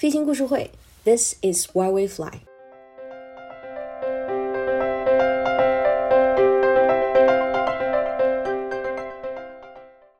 [0.00, 0.70] 飞行故事会
[1.04, 2.32] ，This is why we fly。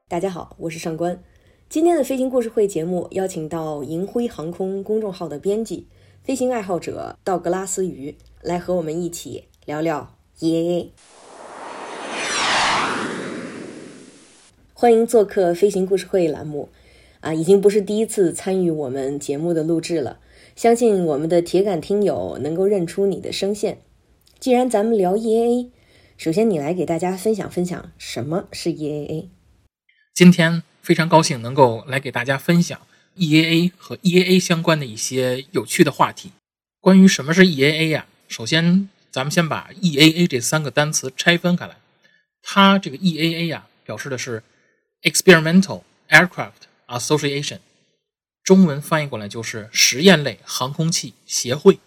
[0.07, 1.23] 大家好，我是上官。
[1.71, 5.87] 今天的飞行故事会节目邀请到银辉航空公众号的编辑、
[6.23, 10.89] 飞行爱好者道格拉斯鱼来和我们一起聊聊 EAA。
[14.75, 16.69] 欢迎做客飞行故事会栏目。
[17.21, 20.19] 啊，已经不是第一次参与我们节目的录制了，
[20.57, 23.83] 相信我们的铁杆听友能够认出你的声线。
[24.39, 25.69] 既然咱们聊 EAA，
[26.17, 29.29] 首先你来给大家分享分享什么是 EAA。
[30.15, 32.81] 今天非常高兴能够来给大家分享
[33.17, 36.33] EAA 和 EAA 相关的一些有趣的话题。
[36.81, 38.07] 关于什么是 EAA 呀？
[38.29, 41.77] 首先咱们先把 EAA 这三个单词拆分开来，
[42.43, 44.43] 它这个 EAA 呀，表示的是
[45.03, 46.70] Experimental Aircraft。
[46.91, 47.61] Association，
[48.43, 51.79] 中文翻译过来就是实验类航空器协会。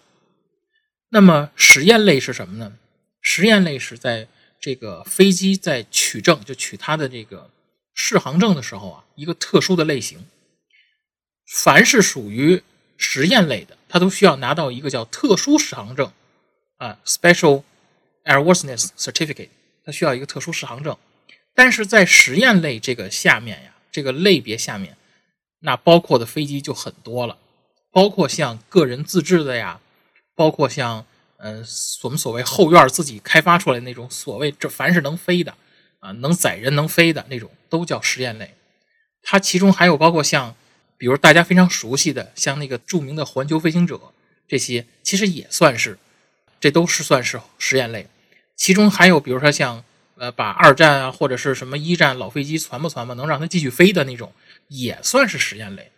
[1.10, 2.78] 那么实验类是什么呢？
[3.20, 4.26] 实验类是在
[4.58, 7.50] 这个飞机在取证，就取它的这个
[7.92, 10.26] 适航证的时候啊，一个特殊的类型。
[11.46, 12.62] 凡是属于
[12.96, 16.10] 实验类的，它都需要拿到一个叫特殊适航证
[16.78, 17.62] 啊，Special
[18.24, 19.50] Airworthiness Certificate，
[19.84, 20.96] 它需要一个特殊适航证。
[21.54, 23.73] 但是在实验类这个下面呀。
[23.94, 24.96] 这个类别下面，
[25.60, 27.38] 那包括的飞机就很多了，
[27.92, 29.78] 包括像个人自制的呀，
[30.34, 31.06] 包括像
[31.36, 31.62] 呃
[32.02, 35.54] 我们所谓后院自己开发出来那种所谓这凡是能飞的
[36.00, 38.54] 啊，能载人能飞的那种都叫实验类。
[39.22, 40.56] 它其中还有包括像，
[40.98, 44.00] 比如大家非常熟悉的像那个著名的环球飞行者
[44.48, 45.96] 这些，其实也算是，
[46.58, 48.08] 这都是算是实验类。
[48.56, 49.84] 其中还有比如说像。
[50.16, 54.32] 呃，把二战啊，或者是什么一战老飞机传吧传吧，能让它继续飞的那种，
[54.68, 55.90] 也算是实验类。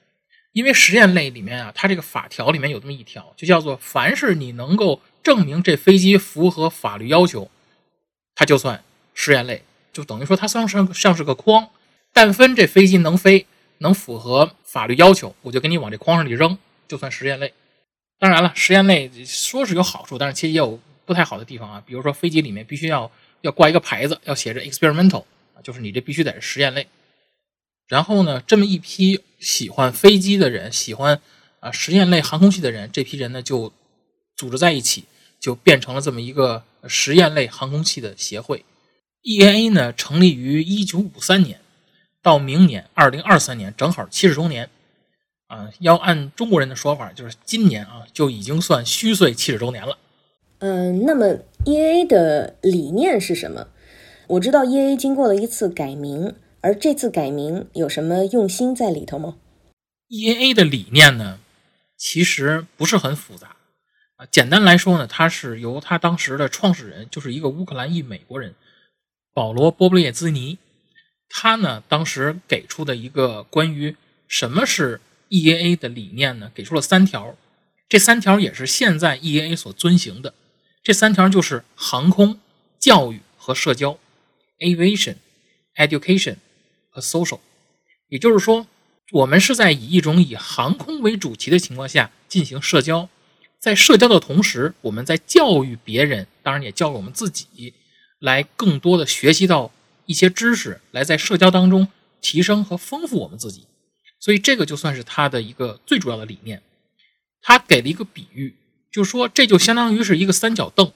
[0.53, 7.51] 因为实验类里面啊，它这个法条里面有这么一条，就叫做凡是你能够证明这飞机符合法律要求，
[8.35, 9.63] 它就算实验类。
[9.93, 11.69] 就等于说它算是像是个框，
[12.13, 13.47] 但分这飞机能飞，
[13.79, 16.57] 能符合法律要求，我就给你往这框上里扔，
[16.89, 17.53] 就算实验类。
[18.19, 21.83] 当然了，实验类说是有好处，但是其实也有不太好的地方啊。
[21.85, 23.11] 比如说飞机里面必须要。
[23.47, 25.25] 要挂一个牌子，要写着 experimental
[25.55, 26.89] 啊，就是你这必须得是实验类。
[27.87, 31.21] 然后呢，这么一批喜欢飞机的人，喜欢
[31.61, 33.73] 啊实验类航空器的人，这批人呢就
[34.35, 35.05] 组织在一起，
[35.39, 38.65] 就变成了这么一个实验类航空器的协会。
[39.23, 41.61] EAA 呢成立于一九五三年，
[42.21, 44.69] 到明年二零二三年正好七十周年
[45.47, 49.97] 啊，要按中国人的说法，就是今年啊就已经算虚岁七十周年了。
[50.59, 53.69] 嗯，那么 E A 的理念是什么？
[54.29, 59.37] 我知道 E A 经过了一次改名，而这次改名有什么用心在里头吗
[60.09, 61.39] ？E A 的理念呢，
[61.97, 63.57] 其实不是很复杂
[64.17, 64.27] 啊。
[64.31, 68.55] 简单来说呢，它是由他当时的创始人，就是一个乌克兰裔美国人
[69.35, 70.59] 保罗·波布列兹尼，
[71.29, 73.95] 他呢当时给出的一个关于
[74.27, 77.37] 什么是 EAA 的理念呢，给出了三条，
[77.89, 80.33] 这三条也是现在 EAA 所遵行的。
[80.87, 82.39] 这三条就是航空、
[82.79, 83.99] 教育和社交
[84.61, 85.17] （aviation、
[85.75, 86.37] education
[86.91, 87.41] 和 social）。
[88.07, 88.69] 也就是说，
[89.11, 93.09] 我们是在以一种以航空为主题的情况下进行社交，
[93.59, 97.75] 在社交的同时，我们在教育别人，当然也教育我们自己，
[98.21, 99.73] 来更多的学习到
[100.05, 101.89] 一些知识，来在社交当中
[102.21, 103.67] 提升和丰富我们自己。
[104.21, 106.63] 所以，这个就算是他的一个最主要的理念。
[107.43, 108.55] 他给了一个比喻。
[108.97, 110.91] 就说，这就相当于是一个三角凳。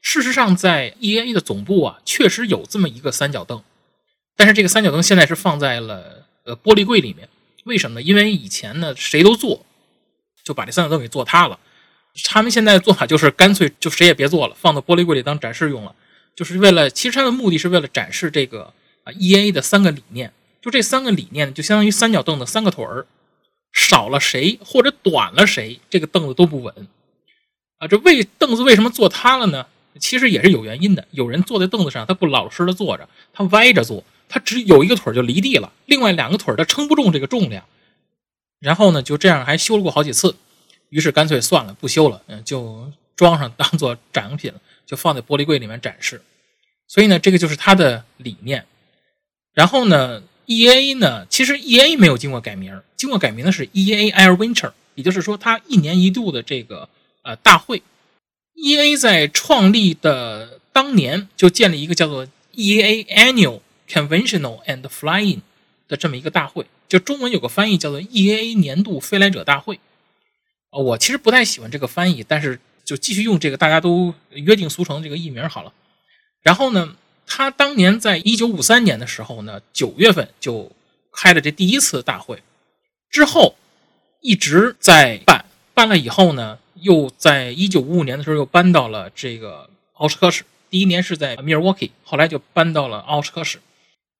[0.00, 3.60] 事实上，在 EAA 的总部啊，确实有这么一个三角凳，
[4.36, 7.28] 但是这个三角凳现在是放在了呃玻璃柜里面。
[7.64, 8.02] 为什么呢？
[8.02, 9.66] 因为以前呢，谁都坐，
[10.44, 11.58] 就把这三角凳给坐塌了。
[12.22, 15.92] 他们现在做法就是干脆就谁也别坐了，放到玻璃柜里当展示用了。
[16.36, 20.32] 就是为了，其实它的目的是为了展示这个啊 EAA 的三个理念。
[20.60, 23.04] 就这三个理念，就相当于三角凳的三个腿儿，
[23.72, 26.72] 少了谁或者短了谁，这个凳子都不稳。
[27.82, 29.66] 啊，这为凳子为什么坐塌了呢？
[29.98, 31.04] 其实也是有原因的。
[31.10, 37.64] 有人坐在凳子上，他不老实的坐着，他歪着坐，他只有一个腿就离地了，另外两个腿他撑不重这个重量。
[38.60, 40.36] 然后呢，就这样还修了过好几次，
[40.90, 44.52] 于是干脆算了，不修了，嗯，就装上当做 展品，
[44.86, 46.22] 就放在玻璃柜里面展示。
[46.86, 48.64] 所以呢，这个就是他的理念。
[49.54, 56.88] 然后呢，EA 呢，其实 EA 没有经过改名，经过改名的是 EA Air Winter，也就是说，它一年一度的这个。
[57.22, 57.82] 呃，大会
[58.56, 65.40] ，EA 在创立的当年就建立一个叫做 EA Annual Conventional and Flying
[65.86, 69.78] 的这么一个大会，就中文有个翻译叫做 EA 年度飞来者大会。
[70.70, 75.72] 我其实不太喜欢这个翻译，但是就继续用这个大家都约定俗成这个译名好了。
[76.42, 76.96] 然后呢，
[77.26, 80.72] 他当年在一九五三年的时候呢，九月份就
[81.12, 82.42] 开了这第一次大会，
[83.10, 83.54] 之后
[84.22, 85.44] 一直在办，
[85.74, 90.44] 办了以后呢，又在一九五五年的时候又搬到了这个奥什科市。
[90.68, 93.58] 第一年是在密尔沃基，后来就搬到了奥什科市。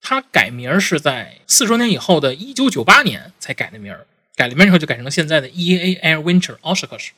[0.00, 4.06] 他改名是在四十年以后的一九九八年才改的名儿。
[4.34, 7.10] 改了名以后就改成了现在的 EAA Air Winter Oshkosh。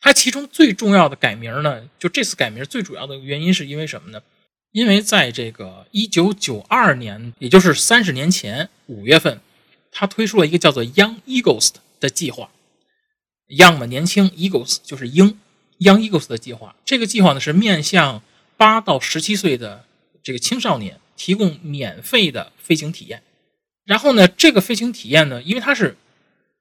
[0.00, 4.20] 它其中最重要的改名呢，就这次改名最主要的原因是因为什么呢？
[4.72, 9.40] 因为在这个1992年，也就是三十年前五月份，
[9.92, 11.70] 它推出了一个叫做 Young Eagles
[12.00, 12.50] 的计划。
[13.48, 15.38] Young 嘛，年轻，Eagles 就是鹰
[15.78, 16.74] ，Young Eagles 的计划。
[16.84, 18.22] 这个计划呢是面向
[18.56, 19.84] 八到十七岁的
[20.22, 23.22] 这个青少年提供免费的飞行体验。
[23.84, 25.96] 然后呢，这个飞行体验呢，因为它是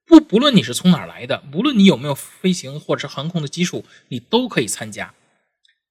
[0.06, 5.14] 不，不论你是从哪儿来的，无论你有没有飞行或者是航空的基础，你都可以参加。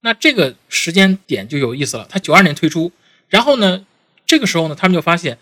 [0.02, 2.06] 那这个时间点就有意思了。
[2.10, 2.92] 他九二年推出，
[3.28, 3.86] 然后呢，
[4.26, 5.38] 这个时候呢，他们就发现，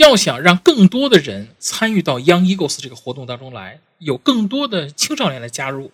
[0.00, 5.92] 要想让更多的人参与到 Young Eagles 这个活动当中来，有更多的青少年来加入，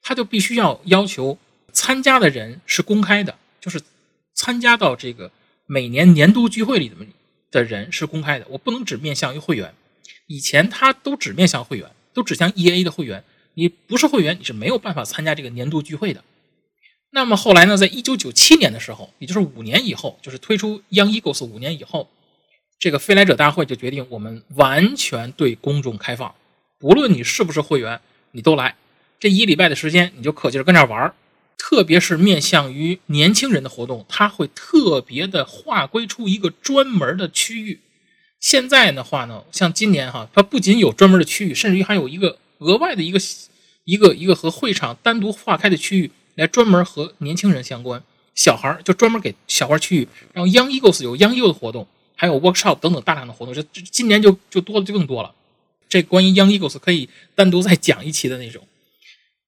[0.00, 1.36] 他就必须要要求
[1.72, 3.80] 参加的人是公开的，就是
[4.32, 5.32] 参加到这个
[5.66, 6.94] 每年年度聚会里的
[7.50, 9.74] 的人是公开的，我不能只面向于会员。
[10.28, 13.24] 以前他都只面向会员，都指向 EA 的会员。
[13.54, 16.22] 你不是会员，你是没有办法参加这个年度聚会的。
[17.10, 22.08] 那么后来呢，在一九九七年的时候，也就是五年以后，就是推出 Young Eagles 五年以后，
[22.78, 26.32] 这个飞来者大会就决定我们完全对公众开放，
[26.78, 28.76] 不论你是不是会员，你都来。
[29.18, 31.14] 这一礼拜的时间，你就可劲儿跟这玩儿。
[31.56, 37.80] 特别是面向于年轻人的活动，他会特别的划归出一个专门的区域。
[38.38, 43.18] 现在的话呢，像今年哈，它不仅有专门的区域，甚至于还有一个额外的一个
[43.82, 48.00] 一个一个和会场单独划开的区域，来专门和年轻人相关。
[48.36, 50.06] 小孩儿就专门给小孩区域。
[50.32, 53.54] 然后 Young Eagles 有 Young Eagles 活动，还有 workshop 等等大量的活动。
[53.54, 55.34] 这今年就就多了就更多了。
[55.88, 58.62] 这关于 Young Eagles 可以单独再讲一期的那种。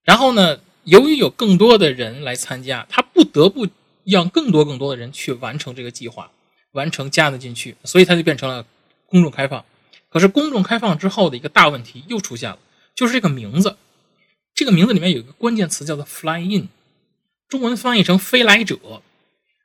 [0.04, 3.68] 然后呢，由于有更多的人来参加，他不得不
[4.04, 6.30] 让更多更多的人去完成这个计划，
[6.72, 8.64] 完成加的进去，所以它就变成了。
[9.12, 9.64] 公众开放，
[10.08, 12.60] 可是公众开放之后的一个大问题又出现了，
[12.94, 13.76] 就是这个名字。
[14.54, 16.68] 这个名字里面有一个关键词叫做 “fly in”，
[17.48, 18.78] 中文翻译成“飞来者”。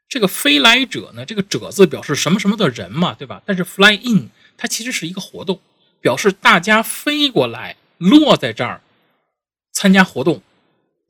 [0.08, 3.42] 这个“飞来者”呢，这个“者”字表示什么什么的人嘛，对吧？
[3.46, 5.60] 但是 “fly in” 它其实是一个活动，
[6.00, 8.82] 表示大家飞过来，落在这儿
[9.74, 10.42] 参加活动，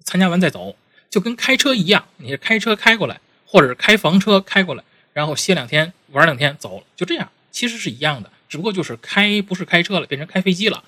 [0.03, 0.75] 参加完再走，
[1.09, 4.83] 就跟开车一样，你是开车开过来，或者是开房车开过来，
[5.13, 7.29] 然后歇两天，玩两天，走，就这样。
[7.51, 10.83] 其实是一样的，只不过就是开不是开车了，变成开飞机了，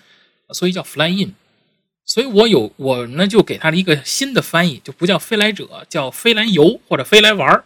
[0.49, 1.33] 所以叫 fly in。
[2.05, 7.63] 所以我有我呢就给他了一个新的翻译，就不叫飞来者，叫飞来游或者飞来玩儿。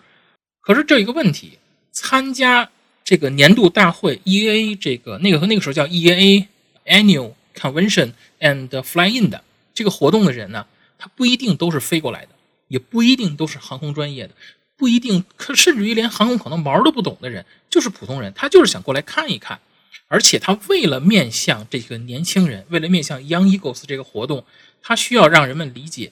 [0.61, 1.57] 可是这一个问题，
[1.91, 2.69] 参加
[3.03, 6.47] 这个年度大会 E A 这个那个和那个时候叫 EAA
[6.85, 9.43] Annual Convention and Fly In 的
[9.73, 10.65] 这个活动的人呢，
[10.97, 12.29] 他不一定都是飞过来的，
[12.67, 14.33] 也不一定都是航空专业的。
[14.77, 19.59] 不一定，可甚至于连航空可能毛都不懂的人，就是普通人，他就是想过来看一看。
[20.07, 24.43] 而且他为了面向这个年轻人，为了面向 Young Eagles 这个活动，
[24.81, 26.11] 他需要让人们理解，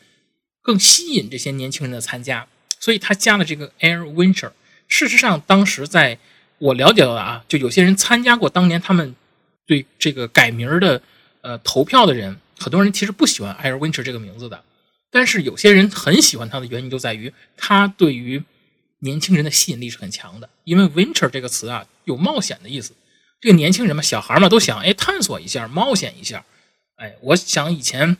[0.61, 2.47] 更吸引这些年轻人的参加，
[2.79, 4.51] 所以他加了这个 Air Winter。
[4.87, 6.17] 事实上，当时在
[6.57, 9.15] 我了解到的啊，就有些人参加过当年他们
[9.65, 11.01] 对这个改名的
[11.41, 14.63] 呃投票的人，很多人其实不喜欢 Air Winter 这个名字的，
[15.11, 18.43] 但是有些人很喜欢它的原因就在于它对于
[18.99, 22.93] 年轻人的吸引力是很强的，因为 winter 这个词啊有冒险的意思。
[23.39, 26.43] 这个年轻人嘛，小孩嘛都想哎探索一下，冒险一下。
[26.97, 28.17] 哎，我想以前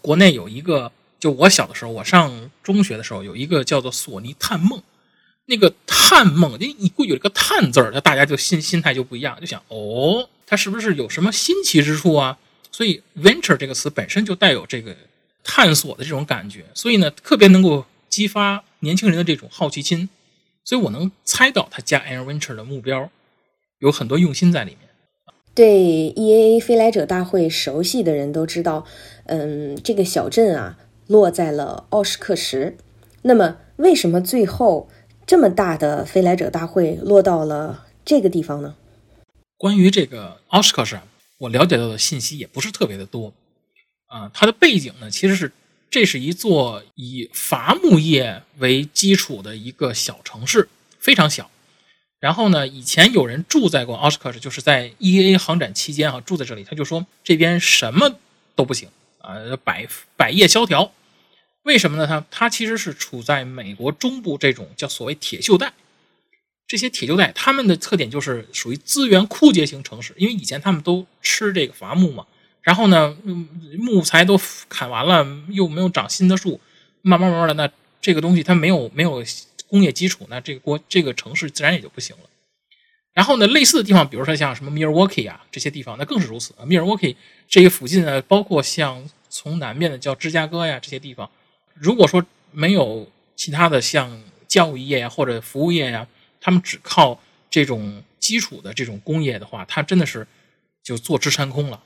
[0.00, 4.82] 国内有一个，就我小的时候，我上中学的时候有一个叫做索尼探梦，
[5.46, 12.38] 那个探梦，你你估计有个探字儿，那大家就心心态就不一样，就想哦，它是不是有什么新奇之处啊？
[12.70, 14.94] 所以 venture 这个词本身就带有这个
[15.42, 18.62] 探索的这种感觉，所以呢特别能够激发。
[18.80, 20.08] 年轻人的这种好奇心，
[20.62, 23.10] 所以我能猜到他加 air venture 的目标
[23.78, 24.80] 有很多用心在里面。
[25.54, 28.86] 对 EAA 飞来者大会熟悉的人都知道，
[29.24, 32.76] 嗯，这个小镇啊落在了奥什克什。
[33.22, 34.88] 那么，为什么最后
[35.26, 38.74] 这么大的飞来者大会落到了这个地方呢？
[39.56, 41.00] 关于这个奥什克什，
[41.38, 43.32] 我了解到的信息也不是特别的多
[44.06, 44.30] 啊。
[44.34, 45.52] 它的背景呢，其实是。
[45.88, 51.48] 这是一座以伐木业为基础的一个小城市，非常小。
[52.18, 56.64] 然后呢，以前有人住在过奥斯克，就是在 EAA 航展期间啊，住在这里。
[56.64, 58.16] 他就说这边什么
[58.56, 58.88] 都不行
[59.26, 60.92] 啊，百百业萧条。
[61.62, 62.06] 为什么呢？
[62.06, 65.72] 它它其实是处在美国中部这种叫所谓铁锈带。
[66.68, 72.26] 这些铁锈带，它们的特点就是属于资源枯竭型城市，因为以前他们都吃这个伐木嘛，
[72.62, 73.16] 然后呢，
[73.78, 76.60] 木材都砍完了，又没有长新的树，
[77.02, 79.24] 慢慢慢慢的，那这个东西它没有没有
[79.68, 82.22] 工业基础，那这个国这个城市自然也就不行了。
[83.12, 86.66] 然后呢，类似的地方，比如说像什么 Milwaukee 啊这些地方，那更是如此啊。
[86.66, 87.14] Milwaukee
[87.48, 91.30] 这个附近呢，包括像从南面的叫芝加哥呀这些地方，
[91.74, 96.06] 如果说没有其他的像教育业呀或者服务业呀。
[96.38, 100.24] 他们只靠这种基础的这种工业的话，它真的是
[100.80, 101.82] 就坐吃山空了。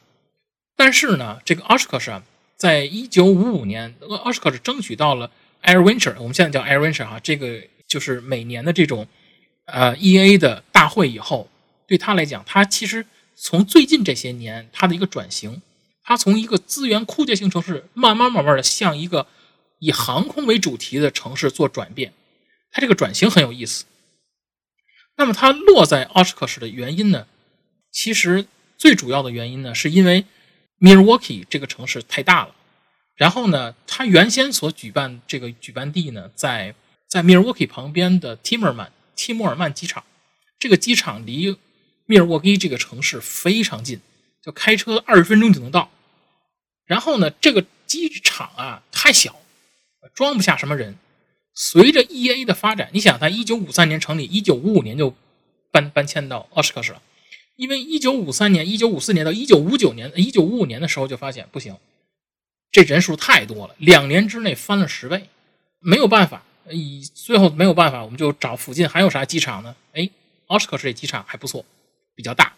[0.77, 2.23] 但是呢，这个 Oshkosh 啊，
[2.59, 5.31] 在一九五五年，Oshkosh 争取到了
[5.63, 9.07] Air Venture，我们现在叫 Air Venture 哈，这个就是每年的这种
[9.65, 11.49] 呃 EA 的大会以后，
[11.87, 15.63] 对他来讲，他其实从最近这些年他的一个转型，
[16.11, 19.29] 他从一个资源枯竭型城市，慢慢慢慢的向一个
[19.79, 22.13] 以航空为主题的城市做转变，
[22.73, 23.85] 它这个转型很有意思。
[25.17, 27.29] 那么它落在奥什克市的原因呢？
[27.93, 28.45] 其实
[28.77, 30.25] 最主要的原因呢，是因为
[30.81, 32.57] Milwaukee 这个城市太大了。
[33.15, 36.75] 然后呢，它原先所举办这个举办地呢，在
[37.09, 40.03] 在 Milwaukee 旁边的 Timmerman 提莫尔曼机场。
[40.59, 41.57] 这个机场离
[42.07, 44.01] 密尔沃基这个城市非常近，
[44.43, 45.89] 就开车二十分钟就能到。
[46.91, 49.37] 然后呢，这个机场啊太小，
[50.13, 50.97] 装不下什么人。
[51.55, 55.15] 随着 E A 的发展，你想，它一九五三年成立，一九五五年就
[55.71, 57.01] 搬搬迁到奥什克市了。
[57.55, 61.77] 因为一九五三年、一九五四年到一九五九年、一九五五年的时候就发现不行，
[62.73, 65.29] 这人数太多了，两年之内翻了十倍，
[65.79, 69.77] 没有办法，以最后没有办法，我们就找附近还有啥机场呢？
[69.93, 70.11] 哎，
[70.49, 71.65] 奥什克市这机场还不错，
[72.17, 72.53] 比较大。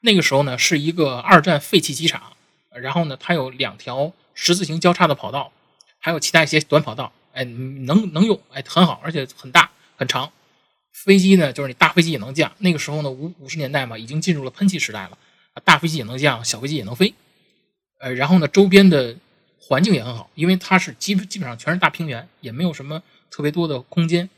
[0.00, 2.32] 那个时候呢，是一个二战废弃机场，
[2.80, 5.52] 然后呢，它有两条十字形交叉的跑道，
[5.98, 7.12] 还有其他一些短跑道。
[7.32, 10.32] 哎，能能用，哎，很好，而且很大很长。
[10.92, 12.50] 飞机呢，就是你大飞机也能降。
[12.58, 15.18] 那个时候呢，五五十年代嘛，已经进入了喷气时代了，
[15.62, 17.12] 大飞机也能降，小飞机也能飞。
[18.00, 19.14] 呃，然后呢，周边的
[19.60, 24.30] 环境也很好，因为它是基基本上全是大平原，也没有什么特别多的空间。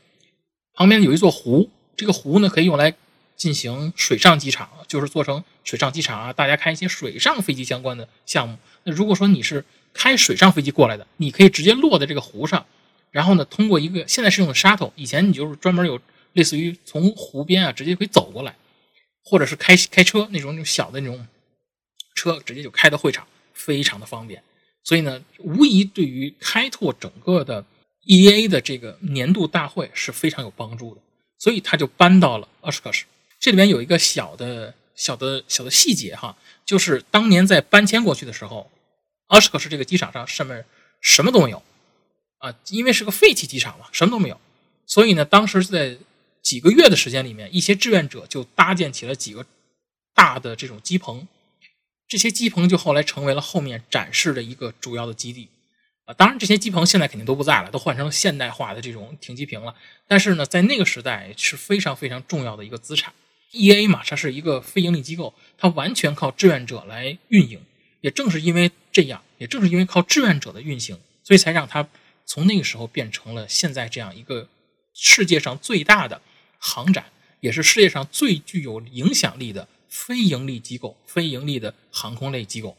[0.73, 2.93] 旁边有一座湖，这个湖呢可以用来
[3.39, 8.57] 进行水上机场，就是做成水上机场啊，大家开一些水上飞机相关的项目。
[8.83, 12.63] 那如果说你是开水上飞机过来的，你可以直接落在这个湖上。
[13.11, 15.99] 然后呢，通过一个现在是用的 shuttle，以前你就是专门有
[16.33, 18.53] 类似于从湖边啊直接可以走过来，
[19.23, 21.25] 或者是开开车那种那种小的那种
[22.15, 24.43] 车，直接就开到会场，非常的方便。
[24.83, 27.65] 所以呢，无疑对于开拓整个的
[28.05, 31.01] EA 的这个年度大会是非常有帮助的。
[31.37, 33.03] 所以他就搬到了 Oshkosh。
[33.39, 38.69] 这里面有一个小的小的小的细节哈，就是当年在搬迁过去的时候
[39.29, 40.65] ，Oshkosh 这个机场上上面
[41.01, 41.63] 什么都没有。
[42.39, 44.39] 啊，因为是个废弃机场嘛，什么都没有，
[44.85, 45.97] 所以呢，当时在
[46.41, 49.45] 几个月的时间里面，一些志愿者就搭建起了几个
[50.15, 51.27] 大的这种机棚，
[52.07, 55.49] 这些机棚就后来成为了后面展示的一个主要的基地。
[56.05, 59.75] 啊，当然这些机棚现在肯定都不在了，都换成现代化的这种停机坪了。
[60.07, 63.13] 但是呢，在那个时代是非常非常重要的一个资产。
[63.51, 67.59] E A 嘛，它是一个非盈利机构，它完全靠志愿者来运营。
[68.01, 71.87] 也正是因为这样，也正是因为靠志愿者的运行，所以才让它。
[72.31, 74.47] 从那个时候变成了现在这样一个
[74.93, 76.21] 世界上最大的
[76.59, 77.05] 航展，
[77.39, 82.77] 也是世界上最具有影响力的非盈利机构、非盈利的航空类机构。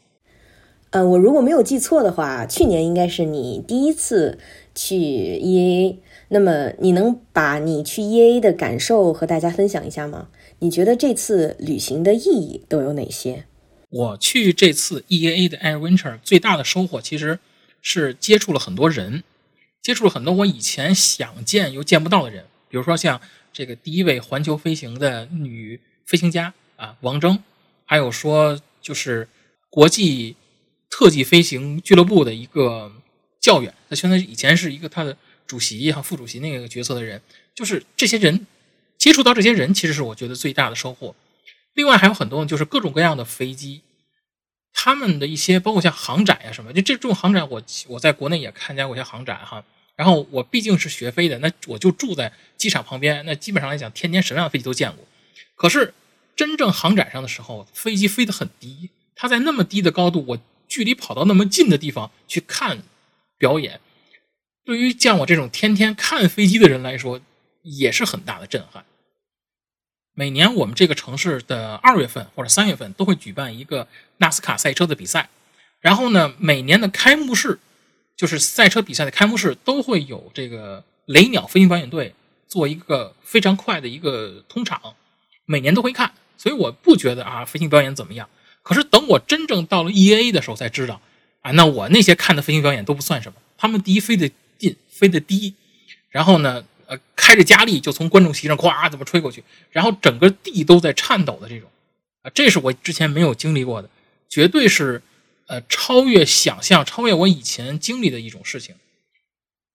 [0.91, 4.39] 呃，我如果没有记错的话，去年应该是你第一次
[4.73, 5.99] 去 E A，。
[6.29, 10.29] 那么，你能把你去 E A 的感受和大家分享一下吗？
[10.63, 13.45] 你觉得这次旅行的意义都有哪些？
[13.89, 17.39] 我去这次 EAA 的 Air Venture 最大的收获其实
[17.81, 19.23] 是接触了很多人。
[19.81, 23.19] 接触了很多我以前想见又见不到的人，比如说像
[23.51, 27.39] 这个第一位环球飞行的女飞行家啊王铮，
[27.85, 29.27] 还有说就是
[29.71, 30.35] 国际
[30.91, 32.91] 特技飞行俱乐部的一个
[33.39, 37.19] 教员，他相当于以前是一个他的主席和副主席那个角色的人，
[37.55, 38.45] 就是这些人
[39.01, 41.15] 接触到这些人，其实是我觉得最大的收获。
[41.73, 43.81] 另外还有很多就是各种各样的飞机。
[44.73, 49.63] 他们的一些包括像航展呀什么，就这种航展，我我在国内也参加过一些航展哈。
[49.95, 55.03] 然后我毕竟是学飞的，那我就住在机场旁边，那基本上来讲，天天什么样的飞机都见过。
[55.55, 55.95] 可是
[56.35, 62.83] 真正航展上的时候，飞机飞得很低，它在那么低的高度，我距离跑到那么近的地方去看
[63.39, 63.79] 表演，
[64.63, 67.19] 对于像我这种天天看飞机的人来说，
[67.63, 68.85] 也是很大的震撼。
[70.13, 73.87] 每年我们这个城市的二月份或者三月份都会举办一个
[74.17, 75.29] 纳斯卡赛车的比赛，
[75.79, 77.59] 然后呢，每年的开幕式，
[78.17, 82.13] 就是赛车比赛的开幕式，都会有这个雷鸟飞行表演队
[82.47, 84.81] 做一个非常快的一个通场，
[85.45, 86.11] 每年都会看。
[86.37, 88.27] 所以我不觉得啊，飞行表演怎么样。
[88.63, 90.99] 可是等我真正到了 E A 的时候才知道，
[91.41, 93.39] 啊，那我那些看的飞行表演都不算什么。
[93.57, 95.53] 他们第一飞得近，飞得低，
[96.09, 96.63] 然后呢，
[97.21, 101.69] 开着加力就从观众席上咵怎么吹过去，然后整个地都在颤抖的这种，
[102.23, 103.87] 啊，这是我之前没有经历过的，
[104.27, 104.99] 绝对是
[105.45, 108.73] 呃超越想象、超越我以前经历的一种事情。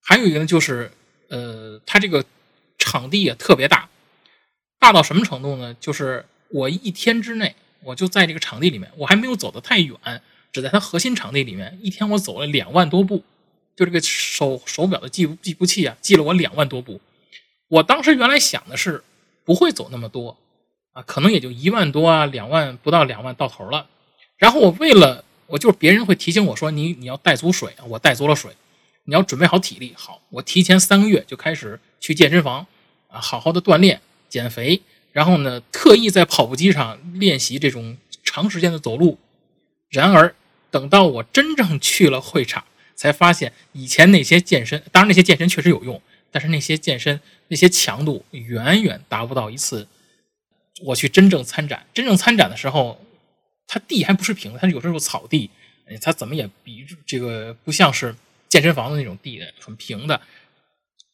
[0.02, 0.90] 还有一个呢，就是
[1.28, 2.24] 呃，它这个
[2.78, 3.88] 场地也特别大，
[4.80, 5.72] 大到什么程度呢？
[5.78, 7.54] 就是我一天之内。
[7.82, 9.94] 我就在这个场地里面，我还没有走得太远，
[10.50, 11.78] 只在它核心场地里面。
[11.80, 13.22] 一天我走了两万多步，
[13.76, 17.00] 就这个手手表的计计步器啊，记了我两万多步。
[17.68, 19.02] 我当时原来想的是
[19.44, 20.37] 不会走那么多
[20.92, 23.87] 啊，可能也就一万多啊，两万不到两万到头了。
[24.37, 28.50] 然后我为了我就是别人会提醒我说你你要带足水，我带足了水，
[29.04, 29.92] 你要准备好体力。
[29.96, 32.66] 好，我提前三个月就开始去健身房
[33.08, 34.80] 啊，好好的锻炼减肥。
[35.12, 39.18] 然后呢，特意在跑步机上练习这种长时间的走路。
[39.88, 40.35] 然而，
[40.70, 42.62] 等到我真正去了会场，
[42.94, 46.02] 才发现以前那些健身，当然那些健身确实有用，
[46.36, 49.88] 但是那些健身那些强度远远达不到一次
[50.82, 51.86] 我去真正参展。
[51.94, 53.00] 真正参展的时候，
[53.66, 55.48] 它地还不是平的，它有时候草地，
[56.02, 58.14] 它怎么也比这个不像是
[58.50, 60.20] 健身房的那种地很平的，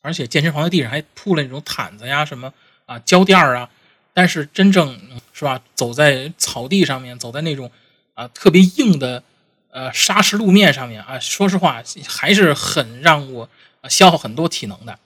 [0.01, 2.53] 而且健身房的地上还铺了那种毯子呀，什么
[2.87, 3.71] 啊胶垫啊。
[4.13, 5.01] 但是真正
[5.33, 7.71] 是吧，走在草地上面，走在那种
[8.15, 9.23] 啊特别硬的
[9.71, 13.49] 呃砂石路面上面啊，说实话还是很让我
[13.89, 14.99] 消耗很多体能的。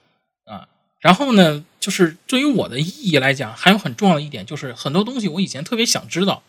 [1.07, 6.43] 然后呢，就是对于我的意义来讲，还有很重要的一点就是，很多东西我以前特别想知道，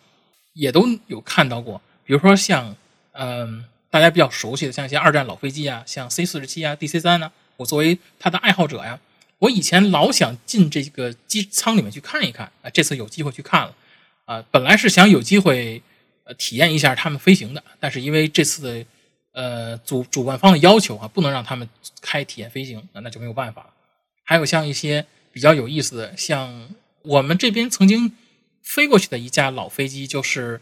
[0.54, 1.80] 也都有看到过。
[2.04, 2.76] 比如说像
[3.12, 9.00] 嗯大家比较熟悉的，像一些二战老飞机啊，像 C 四十七啊、DC 三呢，我作为它的爱好者呀。
[9.38, 13.76] 我以前老想进这个机舱里面去看一看啊，这次有机会去看了，
[14.26, 15.80] 啊，本来是想有机会
[16.24, 18.86] 呃体验一下他们飞行的，但是因为这次的
[19.34, 21.70] 呃主主办方的要求啊，不能让他们
[22.02, 23.70] 开体验飞行，那就没有办法了。
[24.28, 26.68] 还有像一些比较有意思的，像
[27.04, 28.12] 我们这边曾经
[28.62, 30.60] 飞过去的一架老飞机，就是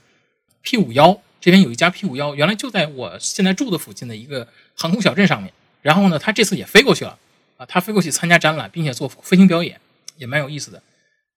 [0.61, 5.51] P 五幺，这边有一架 P 五幺，原来就在我现在住的附近的一个航空小镇上面，
[5.81, 7.17] 然后呢，他这次也飞过去了。
[7.57, 9.79] 啊，他飞过去参加展览，并且做飞行表演，
[10.17, 10.83] 也蛮有意思的。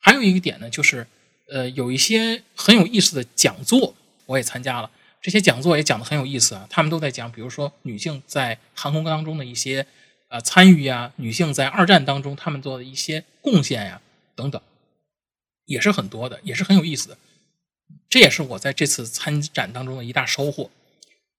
[0.00, 1.06] 还有一个点呢，就是
[1.48, 3.94] 呃，有一些很有意思的讲座，
[4.26, 4.90] 我也参加了。
[5.22, 6.66] 这些讲座也讲的很有意思啊。
[6.68, 9.86] 他们都在讲，比如说女性在航空当中的一些
[10.28, 14.00] 呃参与呀，女性在二战当中他们做的一些贡献呀，
[14.34, 14.60] 等等，
[15.66, 17.18] 也是很多的，也是很有意思的。
[18.08, 20.70] 这也是我在这次参展当中的一大收获。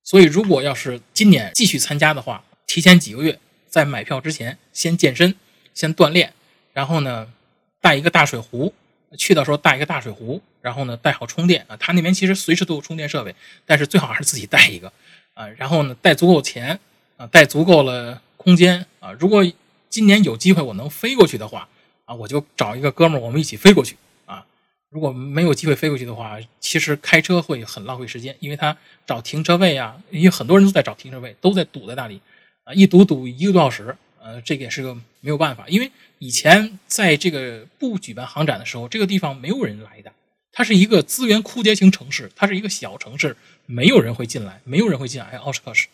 [0.03, 3.39] 所以，如果要是今年继续参加的话，提前几个月。
[3.69, 5.35] 在买票之前，先健身，
[5.75, 6.33] 先锻炼，
[6.73, 7.31] 然后呢，
[7.79, 8.73] 带一个大水壶，
[9.15, 11.77] 去的时候带一个大水壶，然后呢，带好充电啊。
[11.77, 13.35] 他那边其实随时都有充电设备，
[13.67, 14.91] 但是最好还是自己带一个
[15.35, 15.47] 啊。
[15.49, 16.79] 然后呢，带足够钱
[17.17, 19.11] 啊，带足够了空间啊。
[19.19, 19.45] 如果
[19.89, 21.67] 今年有机会我能飞过去的话
[22.05, 24.45] 啊，我就找一个哥们儿，我们一起飞过去啊。
[24.89, 28.75] 如果没有机会飞过去的话，其实开车会很浪费时间，因为他
[29.05, 32.21] 找停车位啊，因为很多人都在找停车位，都在堵在那里
[32.63, 32.73] 啊。
[32.73, 40.11] 一堵堵一个多小时，呃，这个也是个没有办法，因为以前在这个不举办航展的时候，这个地方没有人来的，
[40.51, 45.87] 它是一个资源枯竭型城市，它是一个小城市，没有人会进来，没有人会进来奥什克什，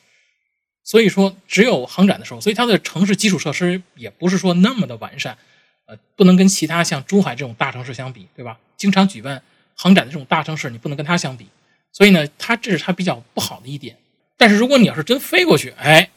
[0.85, 5.37] 所以说只有航展的时候，所以它的城市基础设施也不是说那么的完善，
[5.87, 8.57] 呃，不能跟其他像珠海这种大城市相比，对吧？
[8.77, 9.41] 经常举办
[9.75, 11.47] 航展的这种大城市，你不能跟它相比，
[11.91, 13.97] 所以呢，它这是它比较不好的一点。
[14.37, 16.09] 但是如果你要是真飞过去，哎。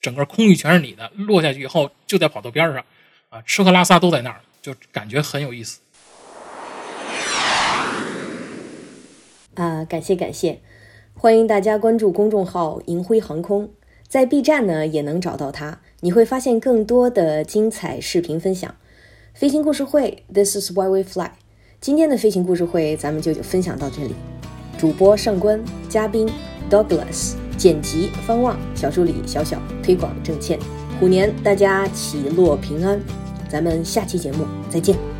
[0.00, 2.84] 整个空域全是你的，落下去以后就在跑道边上，
[3.30, 5.80] 啊，吃喝拉撒都在那儿，就感觉很有意思。
[9.54, 10.60] 啊，感谢感谢，
[11.14, 13.68] 欢迎大家关注公众号“银辉航空”，
[14.08, 18.74] 在 B 站呢也能找到它，你会发现更多的精彩视频分享。
[19.34, 21.30] 飞行故事会，This is why we fly。
[21.78, 24.14] 今天的飞行故事会咱们就分享到这里，
[24.78, 26.28] 主播上官，嘉宾
[26.70, 27.34] Douglas。
[27.58, 30.58] 剪辑方望，小助理小小，推广郑倩，
[31.00, 33.00] 虎年大家起落平安，
[33.48, 35.17] 咱们下期节目再见。